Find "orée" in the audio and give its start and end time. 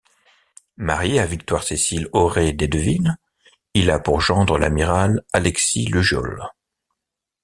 2.11-2.53